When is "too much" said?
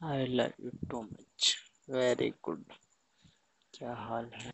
0.90-1.54